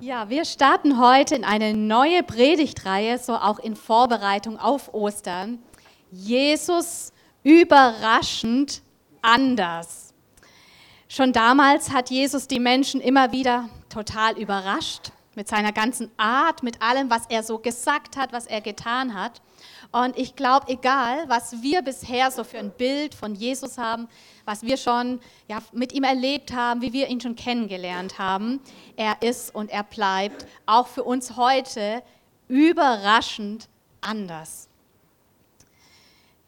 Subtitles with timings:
[0.00, 5.58] Ja, wir starten heute in eine neue Predigtreihe, so auch in Vorbereitung auf Ostern.
[6.12, 8.82] Jesus überraschend
[9.22, 10.14] anders.
[11.08, 16.82] Schon damals hat Jesus die Menschen immer wieder total überrascht mit seiner ganzen Art, mit
[16.82, 19.40] allem, was er so gesagt hat, was er getan hat.
[19.92, 24.08] Und ich glaube, egal, was wir bisher so für ein Bild von Jesus haben,
[24.44, 28.58] was wir schon ja, mit ihm erlebt haben, wie wir ihn schon kennengelernt haben,
[28.96, 32.02] er ist und er bleibt auch für uns heute
[32.48, 33.68] überraschend
[34.00, 34.68] anders.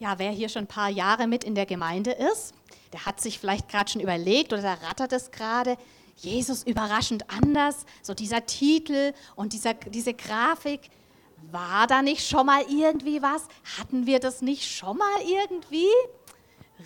[0.00, 2.54] Ja, wer hier schon ein paar Jahre mit in der Gemeinde ist,
[2.92, 5.76] der hat sich vielleicht gerade schon überlegt oder der rattert es gerade,
[6.20, 10.90] Jesus überraschend anders, so dieser Titel und dieser, diese Grafik,
[11.50, 13.46] war da nicht schon mal irgendwie was?
[13.78, 15.88] Hatten wir das nicht schon mal irgendwie?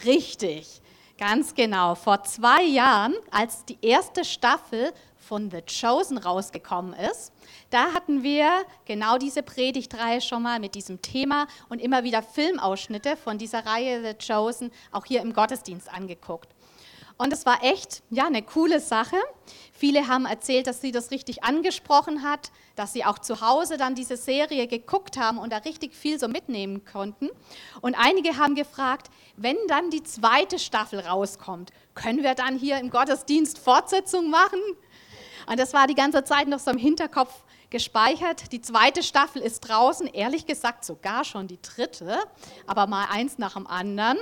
[0.05, 0.81] Richtig,
[1.19, 1.97] ganz genau.
[1.97, 7.33] Vor zwei Jahren, als die erste Staffel von The Chosen rausgekommen ist,
[7.71, 13.17] da hatten wir genau diese Predigtreihe schon mal mit diesem Thema und immer wieder Filmausschnitte
[13.17, 16.49] von dieser Reihe The Chosen auch hier im Gottesdienst angeguckt.
[17.17, 19.17] Und es war echt ja, eine coole Sache.
[19.73, 23.95] Viele haben erzählt, dass sie das richtig angesprochen hat, dass sie auch zu Hause dann
[23.95, 27.31] diese Serie geguckt haben und da richtig viel so mitnehmen konnten.
[27.81, 32.91] Und einige haben gefragt, wenn dann die zweite Staffel rauskommt, können wir dann hier im
[32.91, 34.61] Gottesdienst Fortsetzung machen?
[35.47, 38.53] Und das war die ganze Zeit noch so im Hinterkopf gespeichert.
[38.53, 42.19] Die zweite Staffel ist draußen, ehrlich gesagt sogar schon die dritte,
[42.67, 44.19] aber mal eins nach dem anderen.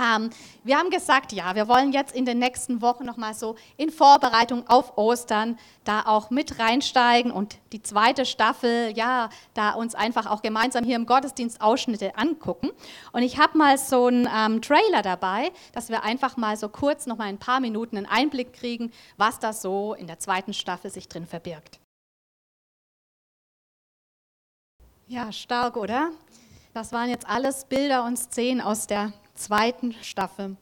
[0.00, 0.30] Ähm,
[0.64, 4.66] wir haben gesagt, ja, wir wollen jetzt in den nächsten Wochen nochmal so in Vorbereitung
[4.68, 10.42] auf Ostern da auch mit reinsteigen und die zweite Staffel, ja, da uns einfach auch
[10.42, 12.70] gemeinsam hier im Gottesdienst Ausschnitte angucken.
[13.12, 17.06] Und ich habe mal so einen ähm, Trailer dabei, dass wir einfach mal so kurz
[17.06, 21.08] nochmal ein paar Minuten einen Einblick kriegen, was da so in der zweiten Staffel sich
[21.08, 21.80] drin verbirgt.
[25.06, 26.10] Ja, stark, oder?
[26.72, 30.56] Das waren jetzt alles Bilder und Szenen aus der zweiten Staffel.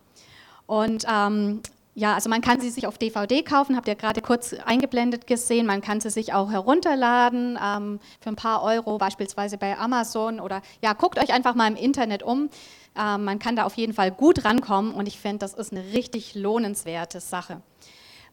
[0.67, 1.61] Und ähm,
[1.95, 5.67] ja, also man kann sie sich auf DVD kaufen, habt ihr gerade kurz eingeblendet gesehen.
[5.67, 10.63] Man kann sie sich auch herunterladen ähm, für ein paar Euro, beispielsweise bei Amazon oder
[10.83, 12.49] ja, guckt euch einfach mal im Internet um.
[12.97, 15.93] Ähm, man kann da auf jeden Fall gut rankommen und ich finde, das ist eine
[15.93, 17.61] richtig lohnenswerte Sache.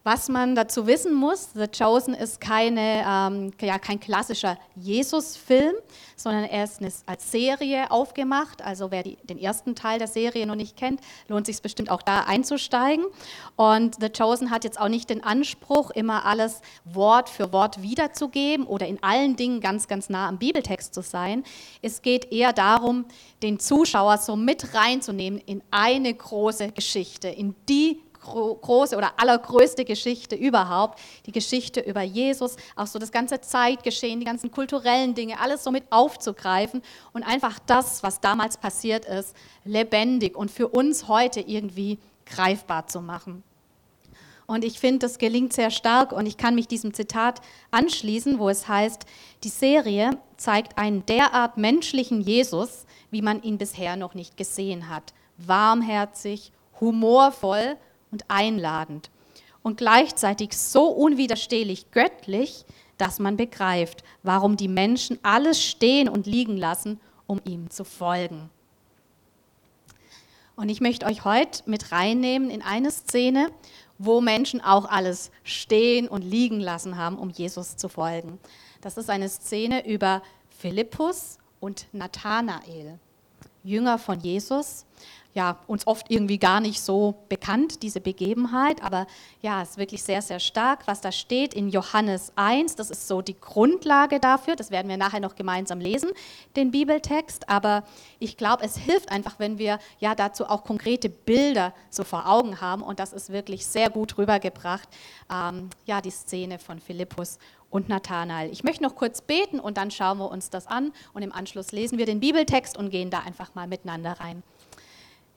[0.04, 5.76] Was man dazu wissen muss, The Chosen ist keine, ähm, ja, kein klassischer Jesus-Film,
[6.16, 8.62] sondern er ist eine, als Serie aufgemacht.
[8.62, 12.02] Also wer die, den ersten Teil der Serie noch nicht kennt, lohnt sich bestimmt auch
[12.02, 13.06] da einzusteigen.
[13.58, 18.66] Und The Chosen hat jetzt auch nicht den Anspruch, immer alles Wort für Wort wiederzugeben
[18.66, 21.44] oder in allen Dingen ganz, ganz nah am Bibeltext zu sein.
[21.82, 23.06] Es geht eher darum,
[23.44, 30.36] den Zuschauer so mit reinzunehmen in eine große Geschichte, in die große oder allergrößte Geschichte
[30.36, 35.64] überhaupt, die Geschichte über Jesus, auch so das ganze Zeitgeschehen, die ganzen kulturellen Dinge, alles
[35.64, 36.82] so mit aufzugreifen
[37.14, 43.02] und einfach das, was damals passiert ist, lebendig und für uns heute irgendwie greifbar zu
[43.02, 43.44] machen.
[44.50, 48.50] Und ich finde, das gelingt sehr stark und ich kann mich diesem Zitat anschließen, wo
[48.50, 49.06] es heißt,
[49.44, 55.14] die Serie zeigt einen derart menschlichen Jesus, wie man ihn bisher noch nicht gesehen hat.
[55.38, 57.78] Warmherzig, humorvoll
[58.12, 59.10] und einladend
[59.62, 62.66] und gleichzeitig so unwiderstehlich göttlich,
[62.98, 68.50] dass man begreift, warum die Menschen alles stehen und liegen lassen, um ihm zu folgen.
[70.56, 73.50] Und ich möchte euch heute mit reinnehmen in eine Szene,
[73.98, 78.40] wo Menschen auch alles stehen und liegen lassen haben, um Jesus zu folgen.
[78.82, 83.00] Das ist eine Szene über Philippus und Nathanael,
[83.64, 84.86] Jünger von Jesus
[85.34, 88.82] ja, uns oft irgendwie gar nicht so bekannt, diese Begebenheit.
[88.84, 89.06] Aber
[89.42, 92.76] ja, es ist wirklich sehr, sehr stark, was da steht in Johannes 1.
[92.76, 94.56] Das ist so die Grundlage dafür.
[94.56, 96.10] Das werden wir nachher noch gemeinsam lesen,
[96.56, 97.48] den Bibeltext.
[97.48, 97.84] Aber
[98.18, 102.60] ich glaube, es hilft einfach, wenn wir ja dazu auch konkrete Bilder so vor Augen
[102.60, 102.82] haben.
[102.82, 104.90] Und das ist wirklich sehr gut rübergebracht.
[105.32, 107.38] Ähm, ja, die Szene von Philippus
[107.70, 108.52] und Nathanael.
[108.52, 110.92] Ich möchte noch kurz beten und dann schauen wir uns das an.
[111.14, 114.42] Und im Anschluss lesen wir den Bibeltext und gehen da einfach mal miteinander rein.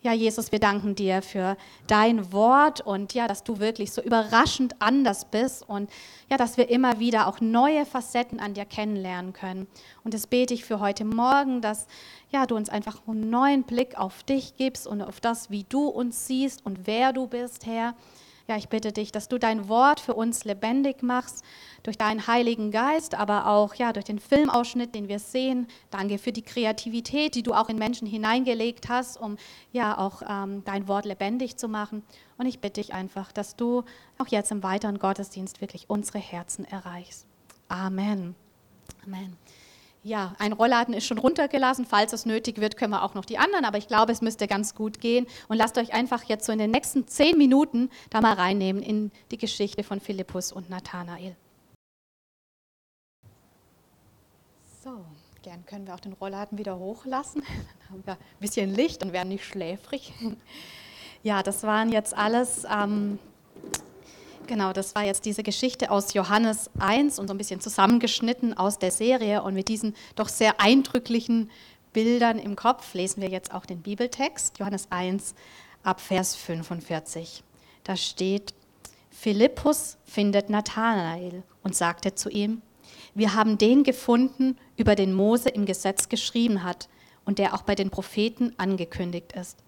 [0.04, 1.56] Ja, Jesus, wir danken dir für
[1.86, 5.88] dein Wort und ja, dass du wirklich so überraschend anders bist und
[6.28, 9.68] ja, dass wir immer wieder auch neue Facetten an dir kennenlernen können.
[10.02, 11.86] Und das bete ich für heute Morgen, dass
[12.32, 15.86] ja, du uns einfach einen neuen Blick auf dich gibst und auf das, wie du
[15.86, 17.94] uns siehst und wer du bist, Herr.
[18.52, 21.42] Ja, ich bitte dich, dass du dein Wort für uns lebendig machst,
[21.84, 25.68] durch deinen Heiligen Geist, aber auch ja, durch den Filmausschnitt, den wir sehen.
[25.90, 29.38] Danke für die Kreativität, die du auch in Menschen hineingelegt hast, um
[29.72, 32.02] ja auch ähm, dein Wort lebendig zu machen.
[32.36, 33.84] Und ich bitte dich einfach, dass du
[34.18, 37.24] auch jetzt im weiteren Gottesdienst wirklich unsere Herzen erreichst.
[37.68, 38.34] Amen.
[39.06, 39.38] Amen.
[40.04, 41.86] Ja, ein Rollladen ist schon runtergelassen.
[41.86, 43.64] Falls es nötig wird, können wir auch noch die anderen.
[43.64, 45.26] Aber ich glaube, es müsste ganz gut gehen.
[45.48, 49.12] Und lasst euch einfach jetzt so in den nächsten zehn Minuten da mal reinnehmen in
[49.30, 51.36] die Geschichte von Philippus und Nathanael.
[54.82, 55.04] So,
[55.42, 57.42] gern können wir auch den Rollladen wieder hochlassen.
[57.78, 60.12] Dann haben wir ein bisschen Licht und werden nicht schläfrig.
[61.24, 62.66] Ja, das waren jetzt alles.
[62.68, 63.20] Ähm,
[64.46, 68.78] Genau, das war jetzt diese Geschichte aus Johannes 1 und so ein bisschen zusammengeschnitten aus
[68.78, 69.42] der Serie.
[69.42, 71.50] Und mit diesen doch sehr eindrücklichen
[71.92, 75.34] Bildern im Kopf lesen wir jetzt auch den Bibeltext, Johannes 1
[75.82, 77.44] ab Vers 45.
[77.84, 78.54] Da steht,
[79.10, 82.62] Philippus findet Nathanael und sagte zu ihm,
[83.14, 86.88] wir haben den gefunden, über den Mose im Gesetz geschrieben hat
[87.24, 89.58] und der auch bei den Propheten angekündigt ist.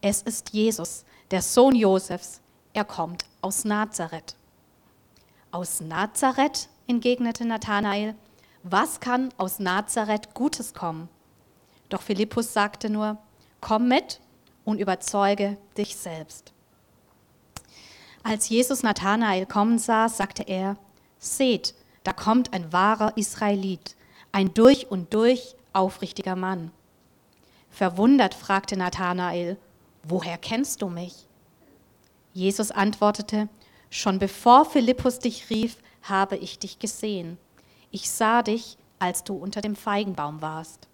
[0.00, 2.40] Es ist Jesus, der Sohn Josefs.
[2.72, 4.36] Er kommt aus Nazareth.
[5.50, 8.14] Aus Nazareth, entgegnete Nathanael,
[8.62, 11.08] was kann aus Nazareth Gutes kommen?
[11.88, 13.18] Doch Philippus sagte nur,
[13.60, 14.20] komm mit
[14.64, 16.52] und überzeuge dich selbst.
[18.22, 20.76] Als Jesus Nathanael kommen sah, sagte er,
[21.18, 21.74] seht,
[22.04, 23.96] da kommt ein wahrer Israelit,
[24.30, 26.70] ein durch und durch aufrichtiger Mann.
[27.70, 29.56] Verwundert fragte Nathanael,
[30.04, 31.26] woher kennst du mich?
[32.32, 33.48] Jesus antwortete,
[33.90, 37.38] schon bevor Philippus dich rief, habe ich dich gesehen.
[37.90, 40.88] Ich sah dich, als du unter dem Feigenbaum warst.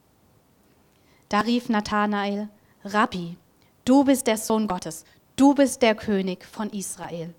[1.29, 2.49] Da rief Nathanael,
[2.85, 3.37] Rabbi,
[3.85, 5.05] du bist der Sohn Gottes,
[5.35, 7.35] du bist der König von Israel.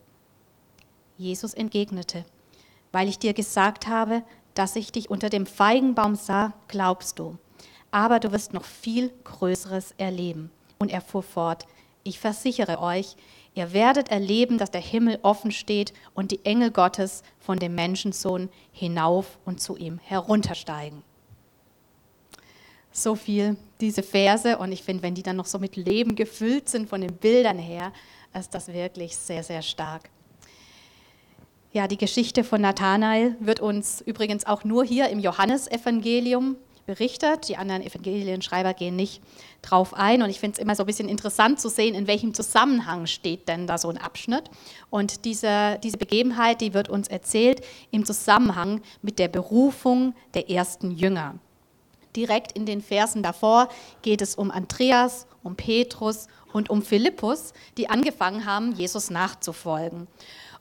[1.18, 2.26] Jesus entgegnete,
[2.92, 4.24] weil ich dir gesagt habe,
[4.54, 7.38] dass ich dich unter dem Feigenbaum sah, glaubst du.
[7.92, 10.52] Aber du wirst noch viel Größeres erleben.
[10.80, 11.66] Und er fuhr fort,
[12.04, 13.16] ich versichere euch,
[13.58, 18.50] Ihr werdet erleben, dass der Himmel offen steht und die Engel Gottes von dem Menschensohn
[18.72, 21.02] hinauf und zu ihm heruntersteigen.
[22.92, 26.70] So viel diese Verse und ich finde, wenn die dann noch so mit Leben gefüllt
[26.70, 27.94] sind von den Bildern her,
[28.38, 30.12] ist das wirklich sehr, sehr stark.
[31.74, 36.58] Ja, die Geschichte von Nathanael wird uns übrigens auch nur hier im Johannesevangelium
[36.88, 37.48] berichtet.
[37.48, 39.22] Die anderen Evangelienschreiber gehen nicht
[39.62, 40.24] drauf ein.
[40.24, 43.48] Und ich finde es immer so ein bisschen interessant zu sehen, in welchem Zusammenhang steht
[43.48, 44.50] denn da so ein Abschnitt.
[44.90, 47.62] Und diese, diese Begebenheit, die wird uns erzählt
[47.92, 51.36] im Zusammenhang mit der Berufung der ersten Jünger.
[52.16, 53.70] Direkt in den Versen davor
[54.02, 60.08] geht es um Andreas, um Petrus und um Philippus, die angefangen haben, Jesus nachzufolgen.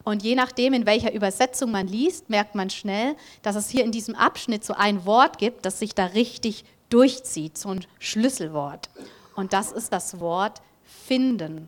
[0.07, 3.91] Und je nachdem, in welcher Übersetzung man liest, merkt man schnell, dass es hier in
[3.91, 8.89] diesem Abschnitt so ein Wort gibt, das sich da richtig durchzieht, so ein Schlüsselwort.
[9.35, 11.67] Und das ist das Wort finden.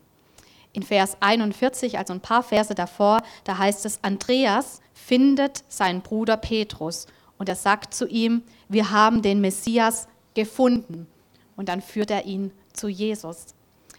[0.73, 6.37] In Vers 41, also ein paar Verse davor, da heißt es, Andreas findet seinen Bruder
[6.37, 7.09] Petrus
[7.39, 11.09] und er sagt zu ihm, wir haben den Messias gefunden.
[11.57, 13.47] Und dann führt er ihn zu Jesus.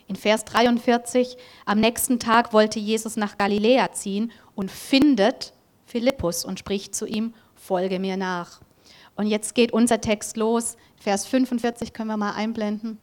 [0.09, 5.53] In Vers 43, am nächsten Tag wollte Jesus nach Galiläa ziehen und findet
[5.85, 8.59] Philippus und spricht zu ihm, folge mir nach.
[9.15, 10.77] Und jetzt geht unser Text los.
[10.97, 12.97] Vers 45 können wir mal einblenden.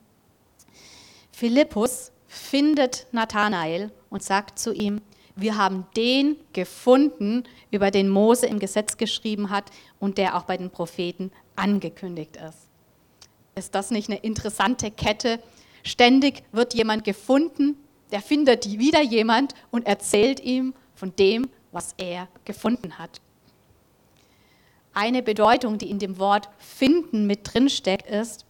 [1.31, 5.00] Philippus findet Nathanael und sagt zu ihm,
[5.37, 9.70] wir haben den gefunden, über den Mose im Gesetz geschrieben hat
[10.00, 12.67] und der auch bei den Propheten angekündigt ist.
[13.55, 15.39] Ist das nicht eine interessante Kette,
[15.86, 17.76] Ständig wird jemand gefunden,
[18.10, 23.20] der findet wieder jemand und erzählt ihm von dem, was er gefunden hat.
[24.93, 28.44] Eine Bedeutung, die in dem Wort finden mit drinsteckt, ist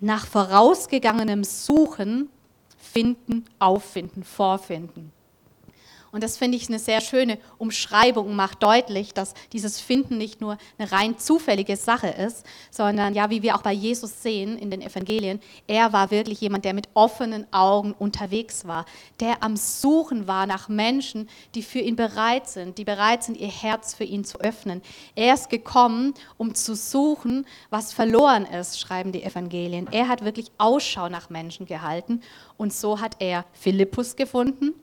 [0.00, 2.30] nach vorausgegangenem Suchen,
[2.78, 5.12] finden, auffinden, vorfinden.
[6.10, 10.56] Und das finde ich eine sehr schöne Umschreibung macht deutlich, dass dieses Finden nicht nur
[10.78, 14.80] eine rein zufällige Sache ist, sondern ja, wie wir auch bei Jesus sehen in den
[14.80, 18.86] Evangelien, er war wirklich jemand, der mit offenen Augen unterwegs war,
[19.20, 23.48] der am Suchen war nach Menschen, die für ihn bereit sind, die bereit sind, ihr
[23.48, 24.80] Herz für ihn zu öffnen.
[25.14, 29.88] Er ist gekommen, um zu suchen, was verloren ist, schreiben die Evangelien.
[29.90, 32.22] Er hat wirklich Ausschau nach Menschen gehalten
[32.56, 34.74] und so hat er Philippus gefunden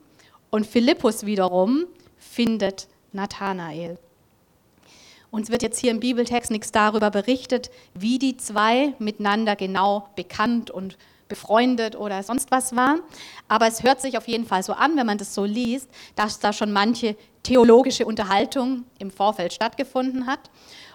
[0.50, 1.86] und Philippus wiederum
[2.18, 3.98] findet Nathanael.
[5.30, 10.70] Uns wird jetzt hier im Bibeltext nichts darüber berichtet, wie die zwei miteinander genau bekannt
[10.70, 10.96] und
[11.28, 13.00] befreundet oder sonst was waren.
[13.48, 16.38] Aber es hört sich auf jeden Fall so an, wenn man das so liest, dass
[16.38, 20.50] da schon manche theologische Unterhaltung im Vorfeld stattgefunden hat.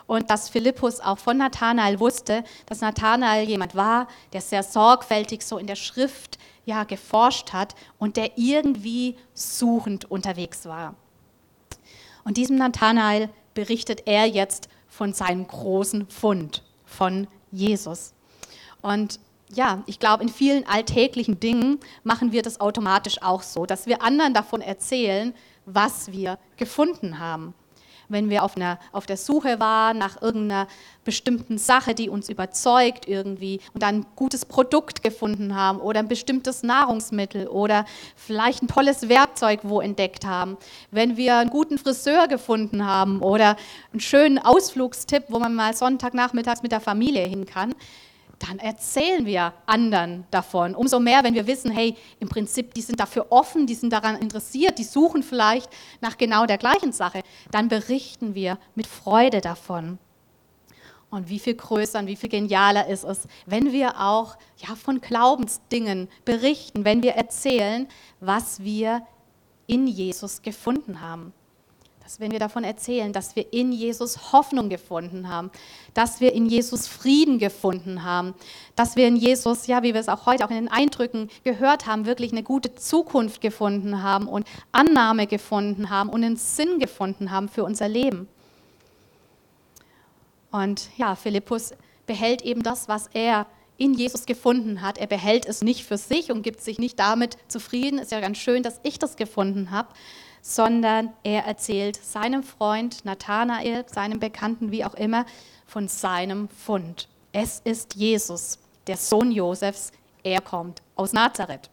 [0.08, 5.58] Und dass Philippus auch von Nathanael wusste, dass Nathanael jemand war, der sehr sorgfältig so
[5.58, 10.96] in der Schrift ja, geforscht hat und der irgendwie suchend unterwegs war.
[12.24, 18.14] Und diesem Nathanael berichtet er jetzt von seinem großen Fund von Jesus.
[18.82, 19.20] Und
[19.54, 24.02] ja, ich glaube, in vielen alltäglichen Dingen machen wir das automatisch auch so, dass wir
[24.02, 25.34] anderen davon erzählen,
[25.66, 27.54] was wir gefunden haben
[28.12, 30.68] wenn wir auf, einer, auf der Suche waren nach irgendeiner
[31.04, 36.08] bestimmten Sache, die uns überzeugt irgendwie und dann ein gutes Produkt gefunden haben oder ein
[36.08, 40.58] bestimmtes Nahrungsmittel oder vielleicht ein tolles Werkzeug wo entdeckt haben.
[40.92, 43.56] Wenn wir einen guten Friseur gefunden haben oder
[43.92, 47.74] einen schönen Ausflugstipp, wo man mal Sonntagnachmittags mit der Familie hin kann,
[48.42, 50.76] dann erzählen wir anderen davon.
[50.76, 54.18] Umso mehr, wenn wir wissen, hey, im Prinzip, die sind dafür offen, die sind daran
[54.18, 55.70] interessiert, die suchen vielleicht
[56.02, 57.22] nach genau der gleichen Sache,
[57.52, 60.00] dann berichten wir mit Freude davon.
[61.10, 65.02] Und wie viel größer und wie viel genialer ist es, wenn wir auch ja, von
[65.02, 67.88] Glaubensdingen berichten, wenn wir erzählen,
[68.22, 69.06] was wir
[69.68, 71.34] in Jesus gefunden haben
[72.12, 75.50] dass wenn wir davon erzählen, dass wir in Jesus Hoffnung gefunden haben,
[75.94, 78.34] dass wir in Jesus Frieden gefunden haben,
[78.76, 81.86] dass wir in Jesus, ja, wie wir es auch heute auch in den Eindrücken gehört
[81.88, 87.32] haben, wirklich eine gute Zukunft gefunden haben und Annahme gefunden haben und einen Sinn gefunden
[87.32, 88.28] haben für unser Leben.
[90.52, 91.72] Und ja, Philippus
[92.08, 93.46] behält eben das, was er
[93.78, 94.98] in Jesus gefunden hat.
[94.98, 98.00] Er behält es nicht für sich und gibt sich nicht damit zufrieden.
[98.00, 99.88] Ist ja ganz schön, dass ich das gefunden habe,
[100.42, 105.26] sondern er erzählt seinem Freund Nathanael, seinem Bekannten, wie auch immer,
[105.66, 107.08] von seinem Fund.
[107.32, 109.92] Es ist Jesus, der Sohn Josefs,
[110.24, 111.70] er kommt aus Nazareth.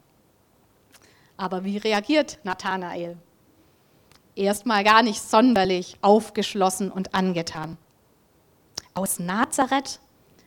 [1.36, 3.16] Aber wie reagiert Nathanael?
[4.34, 7.76] Erstmal gar nicht sonderlich aufgeschlossen und angetan.
[8.94, 10.00] Aus Nazareth?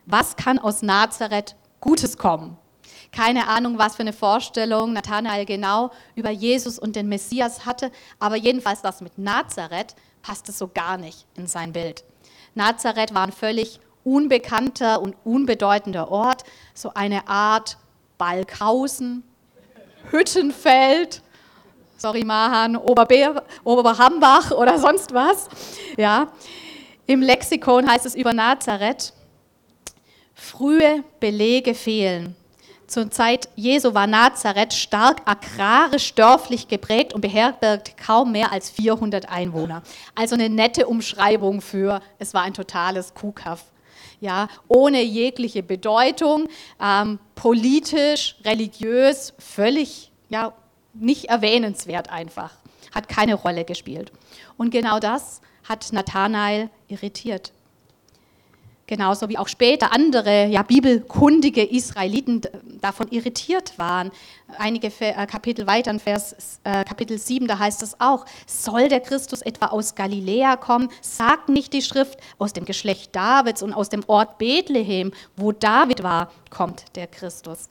[0.06, 2.58] Was kann aus Nazareth Gutes kommen?
[3.12, 8.38] Keine Ahnung, was für eine Vorstellung Nathanael genau über Jesus und den Messias hatte, aber
[8.38, 12.06] jedenfalls das mit Nazareth passte so gar nicht in sein Bild.
[12.56, 17.78] Nazareth war ein völlig unbekannter und unbedeutender Ort, so eine Art
[18.18, 19.24] Balkhausen,
[20.10, 21.22] Hüttenfeld,
[21.98, 25.50] sorry Mahan, Oberbe Oberhambach oder sonst was.
[25.98, 26.32] Ja.
[27.08, 29.14] Im Lexikon heißt es über Nazareth,
[30.34, 32.36] frühe Belege fehlen.
[32.92, 39.30] Zur Zeit Jesu war Nazareth stark agrarisch dörflich geprägt und beherbergt kaum mehr als 400
[39.30, 39.82] Einwohner.
[40.14, 43.64] Also eine nette Umschreibung für, es war ein totales Kuhkaff.
[44.20, 46.50] Ja, ohne jegliche Bedeutung,
[46.82, 50.52] ähm, politisch, religiös, völlig ja,
[50.94, 52.52] nicht erwähnenswert einfach.
[52.94, 54.12] Hat keine Rolle gespielt.
[54.58, 57.54] Und genau das hat Nathanael irritiert
[58.92, 62.42] genauso wie auch später andere ja, bibelkundige Israeliten
[62.82, 64.12] davon irritiert waren.
[64.58, 69.00] Einige äh, Kapitel weiter, in Vers äh, Kapitel 7, da heißt es auch, soll der
[69.00, 70.90] Christus etwa aus Galiläa kommen?
[71.00, 76.04] Sagt nicht die Schrift, aus dem Geschlecht Davids und aus dem Ort Bethlehem, wo David
[76.04, 77.71] war, kommt der Christus.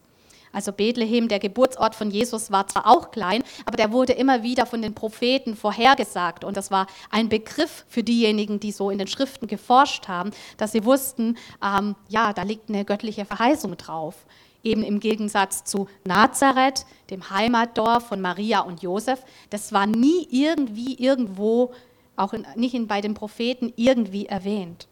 [0.53, 4.67] Also Bethlehem, der Geburtsort von Jesus, war zwar auch klein, aber der wurde immer wieder
[4.67, 6.43] von den Propheten vorhergesagt.
[6.45, 10.73] Und das war ein Begriff für diejenigen, die so in den Schriften geforscht haben, dass
[10.73, 14.27] sie wussten, ähm, ja, da liegt eine göttliche Verheißung drauf.
[14.63, 19.23] Eben im Gegensatz zu Nazareth, dem Heimatdorf von Maria und Josef.
[19.51, 21.73] Das war nie irgendwie irgendwo,
[22.17, 24.89] auch in, nicht in, bei den Propheten, irgendwie erwähnt.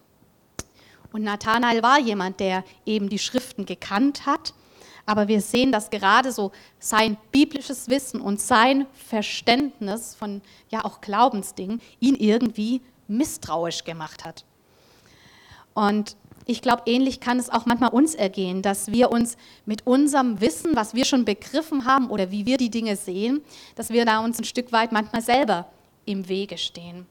[1.12, 4.54] Und Nathanael war jemand, der eben die Schriften gekannt hat
[5.08, 11.00] aber wir sehen, dass gerade so sein biblisches Wissen und sein Verständnis von ja auch
[11.00, 14.44] Glaubensdingen ihn irgendwie misstrauisch gemacht hat.
[15.72, 20.42] Und ich glaube, ähnlich kann es auch manchmal uns ergehen, dass wir uns mit unserem
[20.42, 23.40] Wissen, was wir schon begriffen haben oder wie wir die Dinge sehen,
[23.76, 25.70] dass wir da uns ein Stück weit manchmal selber
[26.04, 27.06] im Wege stehen.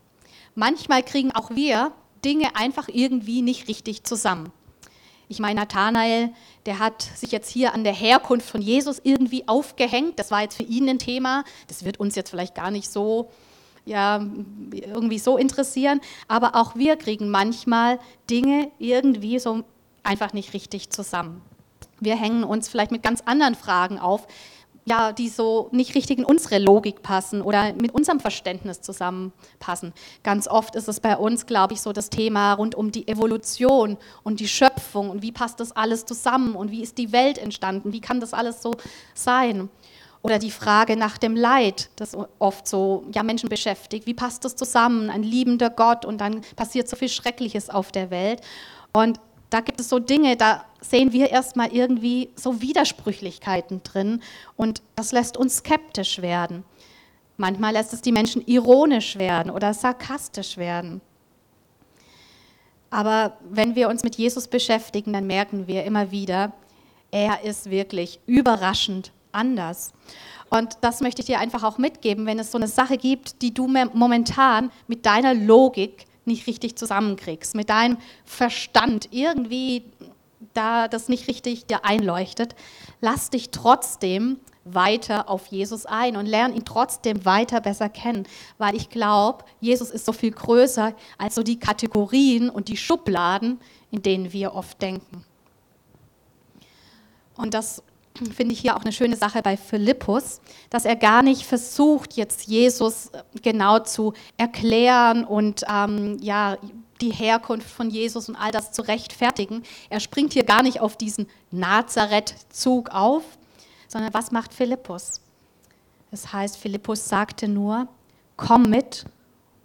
[0.54, 1.92] Manchmal kriegen auch wir
[2.24, 4.52] Dinge einfach irgendwie nicht richtig zusammen.
[5.30, 6.30] Ich meine, Nathanael,
[6.66, 10.20] der hat sich jetzt hier an der Herkunft von Jesus irgendwie aufgehängt.
[10.20, 11.44] Das war jetzt für ihn ein Thema.
[11.68, 13.30] Das wird uns jetzt vielleicht gar nicht so,
[13.86, 14.26] ja,
[14.72, 16.00] irgendwie so interessieren.
[16.30, 19.64] Aber auch wir kriegen manchmal Dinge irgendwie so
[20.04, 21.42] einfach nicht richtig zusammen.
[22.00, 24.28] Wir hängen uns vielleicht mit ganz anderen Fragen auf.
[24.88, 29.94] Ja, die so nicht richtig in unsere Logik passen oder mit unserem Verständnis zusammenpassen.
[30.24, 33.98] Ganz oft ist es bei uns, glaube ich, so das Thema rund um die Evolution
[34.24, 37.92] und die Schöpfung und wie passt das alles zusammen und wie ist die Welt entstanden,
[37.92, 38.76] wie kann das alles so
[39.14, 39.68] sein.
[40.22, 44.08] Oder die Frage nach dem Leid, das oft so ja, Menschen beschäftigt.
[44.08, 45.10] Wie passt das zusammen?
[45.10, 48.42] Ein liebender Gott und dann passiert so viel Schreckliches auf der Welt.
[48.94, 54.22] Und da gibt es so Dinge, da sehen wir erstmal irgendwie so Widersprüchlichkeiten drin
[54.56, 56.64] und das lässt uns skeptisch werden.
[57.38, 61.02] Manchmal lässt es die Menschen ironisch werden oder sarkastisch werden.
[62.90, 66.54] Aber wenn wir uns mit Jesus beschäftigen, dann merken wir immer wieder,
[67.12, 69.94] er ist wirklich überraschend anders.
[70.50, 73.54] Und das möchte ich dir einfach auch mitgeben, wenn es so eine Sache gibt, die
[73.54, 79.84] du momentan mit deiner Logik nicht richtig zusammenkriegst, mit deinem Verstand irgendwie
[80.54, 82.56] da das nicht richtig dir einleuchtet,
[83.02, 88.76] lass dich trotzdem weiter auf Jesus ein und lern ihn trotzdem weiter besser kennen, weil
[88.76, 93.60] ich glaube, Jesus ist so viel größer als so die Kategorien und die Schubladen,
[93.92, 95.24] in denen wir oft denken.
[97.36, 97.84] Und das
[98.34, 102.48] finde ich hier auch eine schöne Sache bei Philippus, dass er gar nicht versucht, jetzt
[102.48, 106.58] Jesus äh, genau zu erklären und ähm, ja,
[107.02, 109.64] die Herkunft von Jesus und all das zu rechtfertigen.
[109.90, 113.24] Er springt hier gar nicht auf diesen Nazareth-Zug auf,
[113.88, 115.22] sondern was macht Philippus?
[116.12, 117.88] Das heißt, Philippus sagte nur,
[118.36, 119.06] komm mit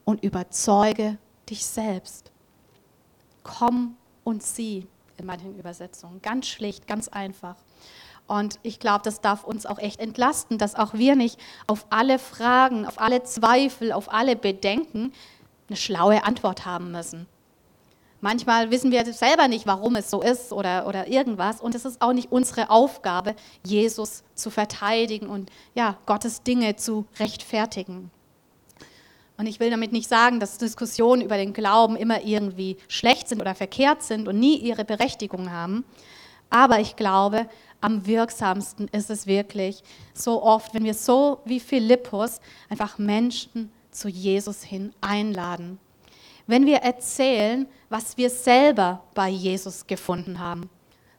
[0.04, 1.18] und überzeuge
[1.48, 2.30] dich selbst.
[3.42, 4.86] Komm und sieh
[5.18, 6.20] in manchen Übersetzungen.
[6.22, 7.56] Ganz schlicht, ganz einfach.
[8.26, 12.18] Und ich glaube, das darf uns auch echt entlasten, dass auch wir nicht auf alle
[12.18, 15.12] Fragen, auf alle Zweifel, auf alle Bedenken
[15.68, 17.26] eine schlaue Antwort haben müssen.
[18.20, 21.60] Manchmal wissen wir selber nicht, warum es so ist oder, oder irgendwas.
[21.60, 27.04] Und es ist auch nicht unsere Aufgabe, Jesus zu verteidigen und ja, Gottes Dinge zu
[27.18, 28.12] rechtfertigen.
[29.38, 33.40] Und ich will damit nicht sagen, dass Diskussionen über den Glauben immer irgendwie schlecht sind
[33.40, 35.84] oder verkehrt sind und nie ihre Berechtigung haben.
[36.48, 37.48] Aber ich glaube,
[37.82, 39.82] am wirksamsten ist es wirklich
[40.14, 45.78] so oft, wenn wir so wie Philippus einfach Menschen zu Jesus hin einladen.
[46.46, 50.70] Wenn wir erzählen, was wir selber bei Jesus gefunden haben.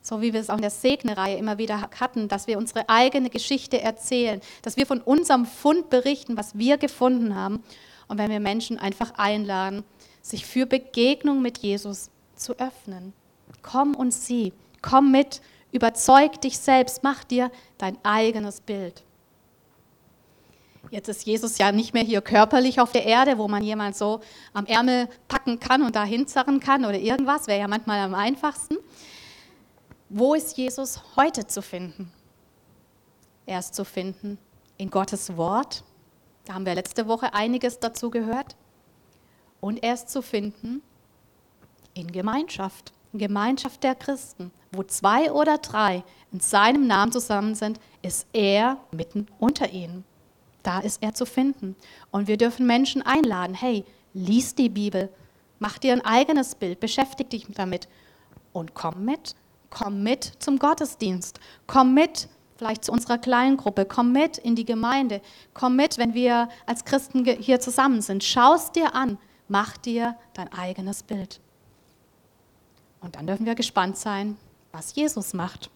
[0.01, 3.29] So wie wir es auch in der Segnereihe immer wieder hatten, dass wir unsere eigene
[3.29, 7.63] Geschichte erzählen, dass wir von unserem Fund berichten, was wir gefunden haben.
[8.09, 9.85] Und wenn wir Menschen einfach einladen,
[10.21, 13.13] sich für Begegnung mit Jesus zu öffnen.
[13.61, 14.51] Komm und sieh,
[14.81, 15.41] komm mit
[15.73, 19.03] Überzeug dich selbst, mach dir dein eigenes Bild.
[20.91, 24.21] Jetzt ist Jesus ja nicht mehr hier körperlich auf der Erde, wo man jemand so
[24.53, 28.77] am Ärmel packen kann und da hinzerren kann oder irgendwas, wäre ja manchmal am einfachsten.
[30.09, 32.11] Wo ist Jesus heute zu finden?
[33.47, 34.37] Er ist zu finden
[34.77, 35.83] in Gottes Wort.
[36.45, 38.55] Da haben wir letzte Woche einiges dazu gehört.
[39.59, 40.83] Und er ist zu finden
[41.95, 44.51] in Gemeinschaft, in Gemeinschaft der Christen.
[44.71, 50.03] Wo zwei oder drei in seinem Namen zusammen sind, ist er mitten unter ihnen.
[50.63, 51.75] Da ist er zu finden.
[52.11, 55.09] Und wir dürfen Menschen einladen, hey, lies die Bibel,
[55.59, 57.87] mach dir ein eigenes Bild, beschäftige dich damit
[58.51, 59.35] und komm mit.
[59.69, 61.39] Komm mit zum Gottesdienst.
[61.65, 63.85] Komm mit vielleicht zu unserer Kleingruppe.
[63.85, 65.19] Komm mit in die Gemeinde.
[65.53, 68.23] Komm mit, wenn wir als Christen hier zusammen sind.
[68.23, 69.17] Schau es dir an.
[69.47, 71.41] Mach dir dein eigenes Bild.
[73.03, 74.37] Und dann dürfen wir gespannt sein,
[74.71, 75.69] was Jesus macht.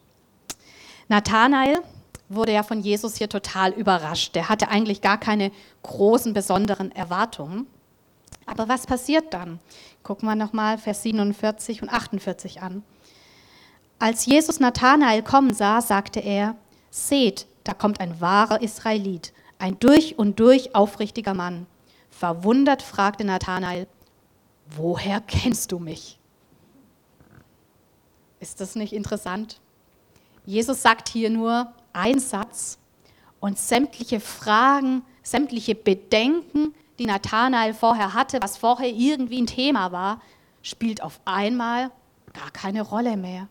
[1.08, 1.80] Nathanael
[2.28, 4.34] wurde ja von Jesus hier total überrascht.
[4.34, 7.66] Der hatte eigentlich gar keine großen, besonderen Erwartungen.
[8.46, 9.60] Aber was passiert dann?
[10.02, 12.82] Gucken wir nochmal Vers 47 und 48 an.
[13.98, 16.56] Als Jesus Nathanael kommen sah, sagte er,
[16.90, 21.66] seht, da kommt ein wahrer Israelit, ein durch und durch aufrichtiger Mann.
[22.10, 23.86] Verwundert fragte Nathanael,
[24.76, 26.17] woher kennst du mich?
[28.40, 29.60] Ist das nicht interessant?
[30.46, 32.78] Jesus sagt hier nur einen Satz
[33.40, 40.20] und sämtliche Fragen, sämtliche Bedenken, die Nathanael vorher hatte, was vorher irgendwie ein Thema war,
[40.62, 41.90] spielt auf einmal
[42.32, 43.48] gar keine Rolle mehr.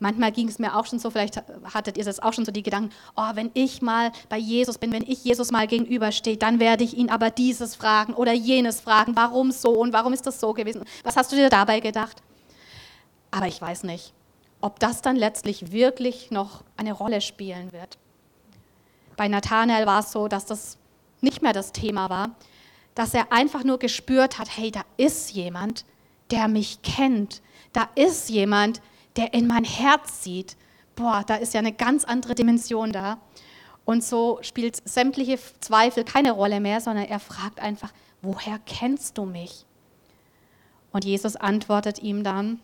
[0.00, 2.62] Manchmal ging es mir auch schon so, vielleicht hattet ihr das auch schon so die
[2.62, 6.84] Gedanken, oh, wenn ich mal bei Jesus bin, wenn ich Jesus mal gegenüberstehe, dann werde
[6.84, 10.52] ich ihn aber dieses fragen oder jenes fragen, warum so und warum ist das so
[10.52, 10.84] gewesen?
[11.04, 12.22] Was hast du dir dabei gedacht?
[13.34, 14.12] Aber ich weiß nicht,
[14.60, 17.98] ob das dann letztlich wirklich noch eine Rolle spielen wird.
[19.16, 20.78] Bei Nathanael war es so, dass das
[21.20, 22.36] nicht mehr das Thema war,
[22.94, 25.84] dass er einfach nur gespürt hat, hey, da ist jemand,
[26.30, 27.42] der mich kennt.
[27.72, 28.80] Da ist jemand,
[29.16, 30.56] der in mein Herz sieht.
[30.94, 33.18] Boah, da ist ja eine ganz andere Dimension da.
[33.84, 37.92] Und so spielt sämtliche Zweifel keine Rolle mehr, sondern er fragt einfach,
[38.22, 39.66] woher kennst du mich?
[40.92, 42.60] Und Jesus antwortet ihm dann,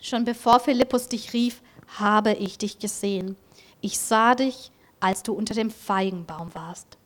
[0.00, 1.62] schon bevor Philippus dich rief,
[1.98, 3.36] habe ich dich gesehen.
[3.80, 6.98] Ich sah dich, als du unter dem Feigenbaum warst.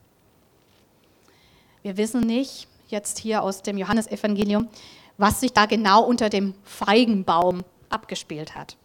[1.82, 4.68] Wir wissen nicht, jetzt hier aus dem Johannesevangelium,
[5.18, 8.76] was sich da genau unter dem Feigenbaum abgespielt hat.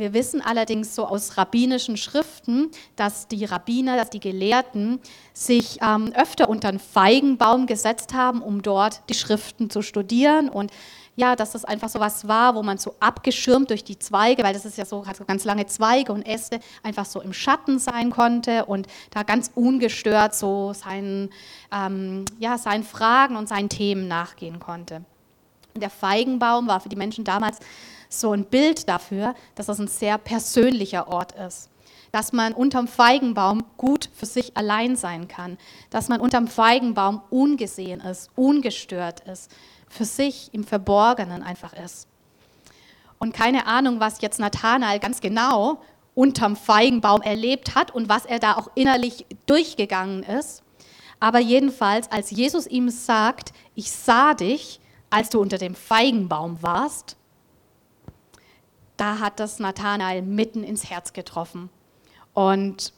[0.00, 4.98] Wir wissen allerdings so aus rabbinischen Schriften, dass die Rabbiner, dass die Gelehrten
[5.34, 10.72] sich ähm, öfter unter einen Feigenbaum gesetzt haben, um dort die Schriften zu studieren und
[11.16, 14.54] ja, dass das einfach so was war, wo man so abgeschirmt durch die Zweige, weil
[14.54, 17.78] das ist ja so, hat so ganz lange Zweige und Äste, einfach so im Schatten
[17.78, 21.30] sein konnte und da ganz ungestört so seinen,
[21.72, 25.04] ähm, ja, seinen Fragen und seinen Themen nachgehen konnte.
[25.76, 27.58] Der Feigenbaum war für die Menschen damals
[28.08, 31.70] so ein Bild dafür, dass das ein sehr persönlicher Ort ist.
[32.12, 35.58] Dass man unterm Feigenbaum gut für sich allein sein kann.
[35.90, 39.48] Dass man unterm Feigenbaum ungesehen ist, ungestört ist,
[39.90, 42.08] für sich im Verborgenen einfach ist.
[43.18, 45.82] Und keine Ahnung, was jetzt Nathanael ganz genau
[46.14, 50.62] unterm Feigenbaum erlebt hat und was er da auch innerlich durchgegangen ist.
[51.18, 57.16] Aber jedenfalls, als Jesus ihm sagt, ich sah dich, als du unter dem Feigenbaum warst,
[58.96, 61.68] da hat das Nathanael mitten ins Herz getroffen.
[62.32, 62.92] Und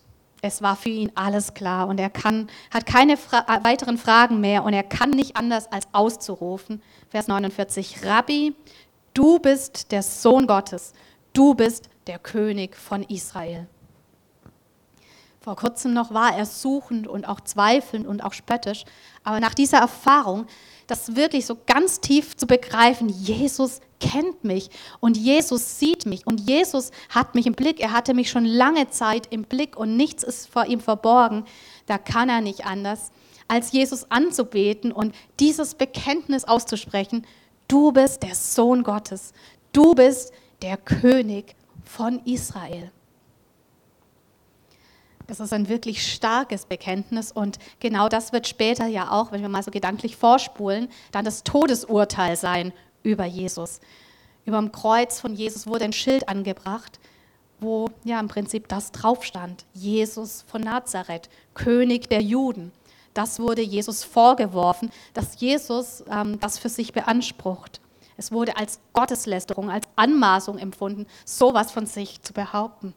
[0.45, 4.41] es war für ihn alles klar und er kann, hat keine Fra äh, weiteren Fragen
[4.41, 6.83] mehr und er kann nicht anders als auszurufen.
[7.09, 8.55] Vers 49, Rabbi,
[9.15, 10.95] du bist der Sohn Gottes,
[11.33, 13.69] du bist der König von Israel.
[15.41, 18.85] Vor kurzem noch war er suchend und auch zweifelnd und auch spöttisch,
[19.23, 20.47] aber nach dieser Erfahrung,
[20.93, 24.69] das wirklich so ganz tief zu begreifen, Jesus kennt mich
[25.01, 27.81] und Jesus sieht mich und Jesus hat mich im Blick.
[27.81, 31.45] Er hatte mich schon lange Zeit im Blick und nichts ist vor ihm verborgen.
[31.87, 33.11] Da kann er nicht anders,
[33.49, 37.27] als Jesus anzubeten und dieses Bekenntnis auszusprechen.
[37.69, 39.33] Du bist der Sohn Gottes.
[39.73, 42.93] Du bist der König von Israel.
[45.27, 49.49] Das ist ein wirklich starkes Bekenntnis und genau das wird später ja auch, wenn wir
[49.49, 53.81] mal so gedanklich vorspulen, dann das Todesurteil sein über Jesus.
[54.45, 56.99] Über dem Kreuz von Jesus wurde ein Schild angebracht,
[57.61, 59.65] wo ja im Prinzip das drauf stand.
[59.73, 62.73] Jesus von Nazareth, König der Juden.
[63.15, 67.81] Das wurde Jesus vorgeworfen, dass Jesus ähm, das für sich beansprucht.
[68.17, 72.95] Es wurde als Gotteslästerung, als Anmaßung empfunden, sowas von sich zu behaupten.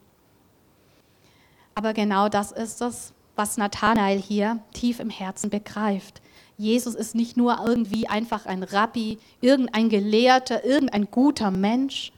[1.76, 6.22] Aber genau das ist es, was Nathanael hier tief im Herzen begreift.
[6.58, 12.14] Jesus ist nicht nur irgendwie einfach ein Rabbi, irgendein Gelehrter, irgendein guter Mensch,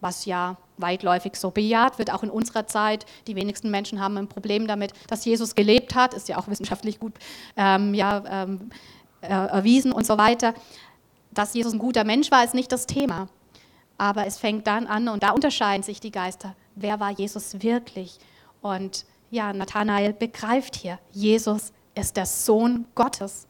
[0.00, 3.06] was ja weitläufig so bejaht wird, auch in unserer Zeit.
[3.28, 6.98] Die wenigsten Menschen haben ein Problem damit, dass Jesus gelebt hat, ist ja auch wissenschaftlich
[6.98, 7.14] gut
[7.56, 8.70] ähm, ja, ähm,
[9.20, 10.52] äh, erwiesen und so weiter.
[11.30, 13.28] Dass Jesus ein guter Mensch war, ist nicht das Thema.
[13.98, 16.56] Aber es fängt dann an und da unterscheiden sich die Geister.
[16.74, 18.18] Wer war Jesus wirklich?
[18.60, 23.46] Und ja, Nathanael begreift hier, Jesus ist der Sohn Gottes.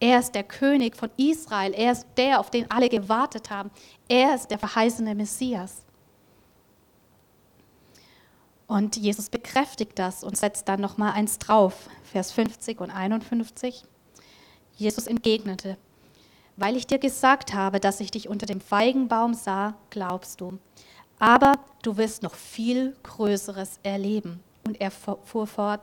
[0.00, 1.74] Er ist der König von Israel.
[1.74, 3.70] Er ist der, auf den alle gewartet haben.
[4.08, 5.84] Er ist der verheißene Messias.
[8.66, 13.82] Und Jesus bekräftigt das und setzt dann noch mal eins drauf, Vers 50 und 51.
[14.76, 15.76] Jesus entgegnete:
[16.56, 20.58] Weil ich dir gesagt habe, dass ich dich unter dem Feigenbaum sah, glaubst du.
[21.18, 24.40] Aber du wirst noch viel Größeres erleben.
[24.70, 25.80] Und er fuhr fort: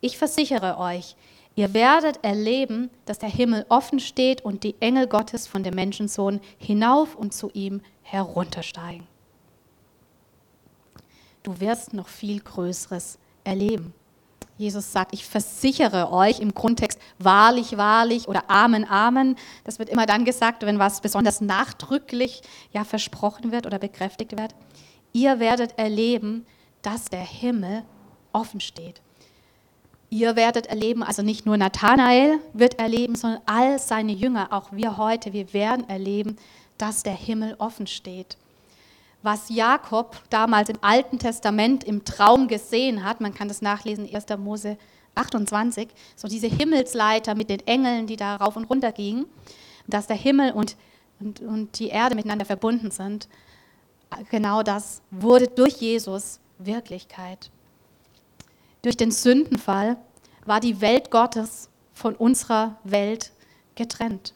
[0.00, 1.14] Ich versichere euch,
[1.56, 6.40] Ihr werdet erleben, dass der Himmel offen steht und die Engel Gottes von dem Menschensohn
[6.56, 9.06] hinauf und zu ihm heruntersteigen.
[11.42, 13.92] Du wirst noch viel Größeres erleben.
[14.56, 19.36] Jesus sagt, ich versichere euch im Grundtext wahrlich, wahrlich oder Amen, Amen.
[19.64, 22.40] Das wird immer dann gesagt, wenn was besonders nachdrücklich
[22.72, 24.54] ja, versprochen wird oder bekräftigt wird.
[25.12, 26.46] Ihr werdet erleben,
[26.80, 27.82] dass der Himmel
[28.32, 29.00] offen steht.
[30.10, 34.96] Ihr werdet erleben, also nicht nur Nathanael wird erleben, sondern all seine Jünger, auch wir
[34.96, 36.36] heute, wir werden erleben,
[36.78, 38.36] dass der Himmel offen steht.
[39.22, 44.26] Was Jakob damals im Alten Testament im Traum gesehen hat, man kann das nachlesen, 1.
[44.38, 44.78] Mose
[45.14, 49.26] 28, so diese Himmelsleiter mit den Engeln, die da rauf und runter gingen,
[49.86, 50.76] dass der Himmel und,
[51.20, 53.28] und, und die Erde miteinander verbunden sind,
[54.30, 57.50] genau das wurde durch Jesus Wirklichkeit.
[58.82, 59.96] Durch den Sündenfall
[60.44, 63.32] war die Welt Gottes von unserer Welt
[63.74, 64.34] getrennt.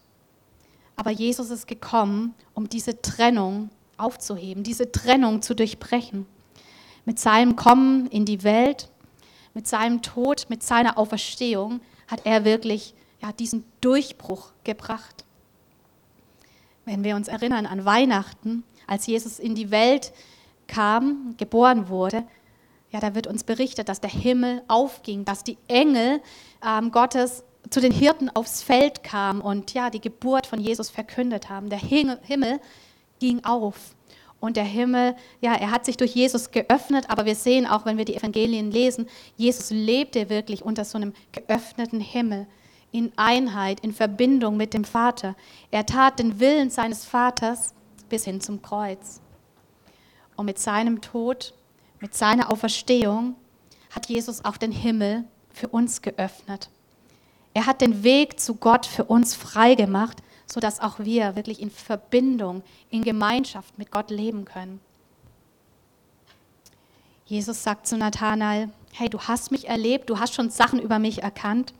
[0.96, 6.26] Aber Jesus ist gekommen, um diese Trennung aufzuheben, diese Trennung zu durchbrechen.
[7.04, 8.88] Mit seinem Kommen in die Welt,
[9.54, 15.24] mit seinem Tod, mit seiner Auferstehung, hat er wirklich ja, diesen Durchbruch gebracht.
[16.84, 20.12] Wenn wir uns erinnern an Weihnachten, als Jesus in die Welt
[20.66, 22.24] kam, geboren wurde,
[22.94, 26.22] ja, da wird uns berichtet, dass der Himmel aufging, dass die Engel
[26.64, 31.50] ähm, Gottes zu den Hirten aufs Feld kamen und ja, die Geburt von Jesus verkündet
[31.50, 31.70] haben.
[31.70, 32.60] Der Himmel
[33.18, 33.96] ging auf.
[34.38, 37.98] Und der Himmel, ja, er hat sich durch Jesus geöffnet, aber wir sehen auch, wenn
[37.98, 42.46] wir die Evangelien lesen, Jesus lebte wirklich unter so einem geöffneten Himmel,
[42.92, 45.34] in Einheit, in Verbindung mit dem Vater.
[45.72, 47.74] Er tat den Willen seines Vaters
[48.08, 49.20] bis hin zum Kreuz.
[50.36, 51.54] Und mit seinem Tod,
[52.00, 53.36] mit seiner Auferstehung
[53.90, 56.68] hat Jesus auch den Himmel für uns geöffnet.
[57.54, 62.62] Er hat den Weg zu Gott für uns freigemacht sodass auch wir wirklich in Verbindung,
[62.90, 64.80] in Gemeinschaft mit Gott leben können.
[67.26, 71.22] Jesus sagt zu Nathanael, hey, du hast mich erlebt, du hast schon Sachen über mich
[71.22, 71.72] erkannt,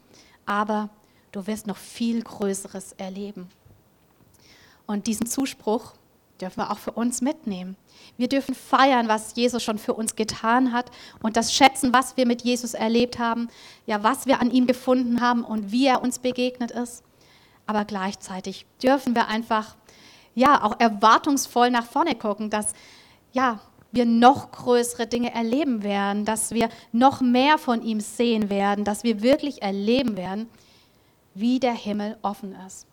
[0.47, 0.89] aber
[1.33, 3.49] du wirst noch viel Größeres erleben.
[4.87, 5.93] Und diesen Zuspruch
[6.45, 7.77] dürfen wir auch für uns mitnehmen.
[8.17, 10.91] Wir dürfen feiern, was Jesus schon für uns getan hat
[11.23, 13.49] und das schätzen, was wir mit Jesus erlebt haben,
[13.87, 17.03] ja, was wir an ihm gefunden haben und wie er uns begegnet ist
[17.67, 19.77] aber gleichzeitig dürfen wir einfach
[20.35, 22.73] ja auch erwartungsvoll nach vorne gucken, dass
[23.33, 23.61] ja
[23.93, 29.05] wir noch größere Dinge erleben werden, dass wir noch mehr von ihm sehen werden, dass
[29.05, 30.49] wir wirklich erleben werden,
[31.35, 32.87] wie der Himmel offen ist.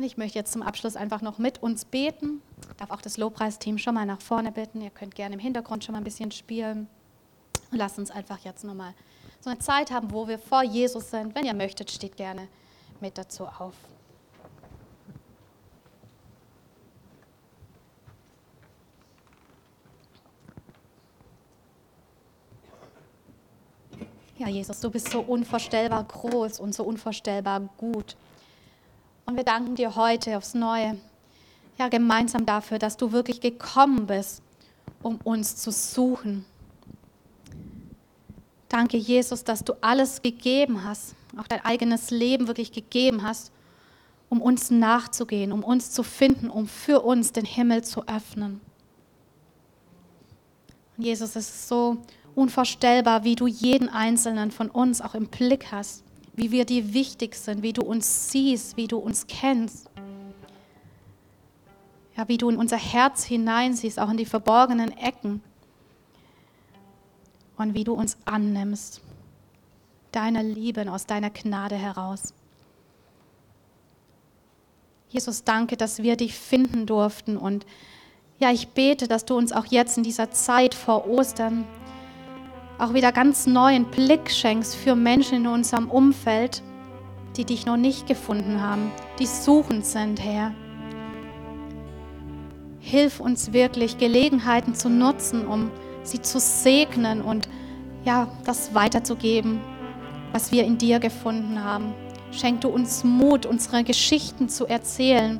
[0.00, 2.40] Und ich möchte jetzt zum Abschluss einfach noch mit uns beten.
[2.70, 4.80] Ich darf auch das Lobpreisteam schon mal nach vorne bitten.
[4.80, 6.88] Ihr könnt gerne im Hintergrund schon mal ein bisschen spielen.
[7.70, 8.94] Und lasst uns einfach jetzt nochmal
[9.40, 11.34] so eine Zeit haben, wo wir vor Jesus sind.
[11.34, 12.48] Wenn ihr möchtet, steht gerne
[12.98, 13.74] mit dazu auf.
[24.38, 28.16] Ja, Jesus, du bist so unvorstellbar groß und so unvorstellbar gut.
[29.30, 30.98] Und wir danken dir heute aufs Neue,
[31.78, 34.42] ja, gemeinsam dafür, dass du wirklich gekommen bist,
[35.02, 36.44] um uns zu suchen
[38.70, 43.50] Danke, Jesus, dass du alles gegeben hast, auch dein eigenes Leben wirklich gegeben hast,
[44.28, 48.60] um uns nachzugehen, um uns zu finden, um für uns den Himmel zu öffnen.
[50.96, 51.96] Und Jesus, es ist so
[52.36, 57.34] unvorstellbar, wie du jeden einzelnen von uns auch im Blick hast, wie wir dir wichtig
[57.34, 59.90] sind, wie du uns siehst, wie du uns kennst.
[62.16, 65.42] Ja, wie du in unser Herz hineinsiehst, auch in die verborgenen Ecken
[67.56, 69.00] und wie du uns annimmst,
[70.12, 72.34] deiner Liebe und aus deiner Gnade heraus.
[75.10, 77.66] Jesus, danke, dass wir dich finden durften und
[78.38, 81.66] ja, ich bete, dass du uns auch jetzt in dieser Zeit vor Ostern
[82.80, 86.62] auch wieder ganz neuen Blick schenkst für Menschen in unserem Umfeld,
[87.36, 90.54] die dich noch nicht gefunden haben, die suchend sind, Herr.
[92.78, 95.70] Hilf uns wirklich, Gelegenheiten zu nutzen, um
[96.02, 97.48] sie zu segnen und
[98.04, 99.60] ja, das weiterzugeben,
[100.32, 101.92] was wir in dir gefunden haben.
[102.32, 105.38] Schenk du uns Mut, unsere Geschichten zu erzählen.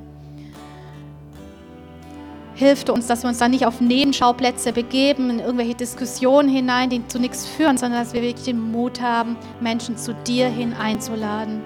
[2.61, 6.91] Hilf du uns, dass wir uns da nicht auf Nebenschauplätze begeben, in irgendwelche Diskussionen hinein,
[6.91, 10.75] die zu nichts führen, sondern dass wir wirklich den Mut haben, Menschen zu dir hin
[10.75, 11.63] einzuladen.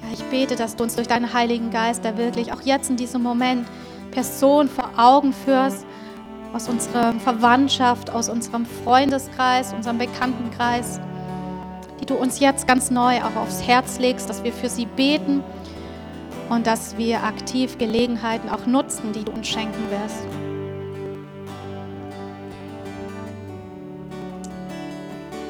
[0.00, 2.96] Ja, ich bete, dass du uns durch deinen Heiligen Geist da wirklich auch jetzt in
[2.96, 3.68] diesem Moment
[4.12, 5.84] Personen vor Augen führst,
[6.54, 11.00] aus unserer Verwandtschaft, aus unserem Freundeskreis, unserem Bekanntenkreis,
[12.00, 15.44] die du uns jetzt ganz neu auch aufs Herz legst, dass wir für sie beten
[16.48, 20.24] und dass wir aktiv Gelegenheiten auch nutzen, die du uns schenken wirst.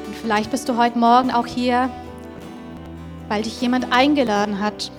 [0.07, 1.89] Und vielleicht bist du heute Morgen auch hier,
[3.29, 4.91] weil dich jemand eingeladen hat,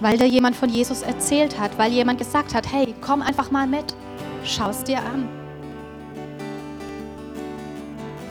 [0.00, 3.66] weil dir jemand von Jesus erzählt hat, weil jemand gesagt hat, hey, komm einfach mal
[3.66, 3.94] mit.
[4.44, 5.28] Schau es dir an.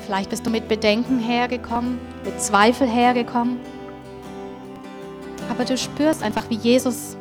[0.05, 3.59] Vielleicht bist du mit Bedenken hergekommen, mit Zweifel hergekommen.
[5.49, 7.17] Aber du spürst einfach, wie Jesus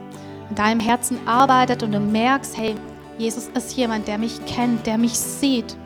[0.51, 2.75] in deinem Herzen arbeitet und du merkst, hey,
[3.19, 5.77] Jesus ist jemand, der mich kennt, der mich sieht.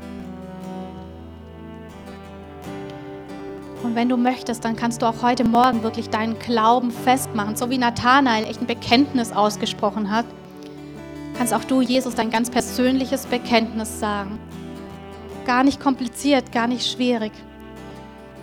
[3.83, 7.71] Und wenn du möchtest, dann kannst du auch heute Morgen wirklich deinen Glauben festmachen, so
[7.71, 10.27] wie Nathanael echt ein Bekenntnis ausgesprochen hat
[11.43, 14.39] kannst auch du Jesus dein ganz persönliches Bekenntnis sagen.
[15.45, 17.33] Gar nicht kompliziert, gar nicht schwierig.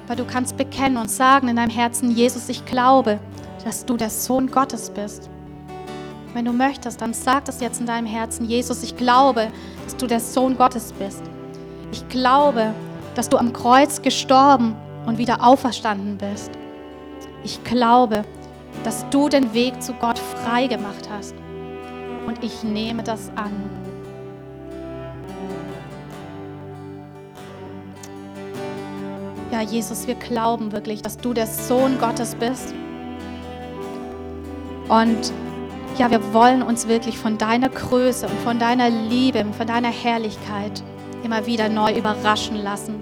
[0.07, 3.19] Weil du kannst bekennen und sagen in deinem Herzen, Jesus, ich glaube,
[3.63, 5.29] dass du der Sohn Gottes bist.
[6.33, 9.47] Wenn du möchtest, dann sag das jetzt in deinem Herzen, Jesus, ich glaube,
[9.83, 11.23] dass du der Sohn Gottes bist.
[11.91, 12.73] Ich glaube,
[13.15, 16.51] dass du am Kreuz gestorben und wieder auferstanden bist.
[17.43, 18.23] Ich glaube,
[18.83, 21.33] dass du den Weg zu Gott frei gemacht hast.
[22.27, 23.51] Und ich nehme das an.
[29.51, 32.73] Ja, Jesus, wir glauben wirklich, dass du der Sohn Gottes bist.
[34.89, 35.31] Und
[35.97, 39.89] ja, wir wollen uns wirklich von deiner Größe und von deiner Liebe und von deiner
[39.89, 40.83] Herrlichkeit
[41.23, 42.95] immer wieder neu überraschen lassen.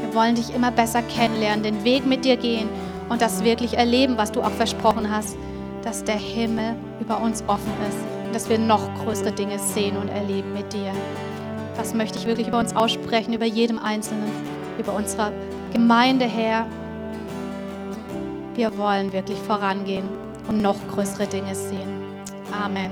[0.00, 2.68] Wir wollen dich immer besser kennenlernen, den Weg mit dir gehen
[3.10, 5.36] und das wirklich erleben, was du auch versprochen hast,
[5.82, 10.08] dass der Himmel über uns offen ist und dass wir noch größere Dinge sehen und
[10.08, 10.92] erleben mit dir.
[11.76, 14.30] Das möchte ich wirklich über uns aussprechen, über jedem Einzelnen,
[14.78, 15.32] über unsere
[15.72, 16.66] Gemeinde her.
[18.54, 20.08] Wir wollen wirklich vorangehen
[20.50, 21.88] und noch größere Dinge sehen.
[22.52, 22.88] Amen.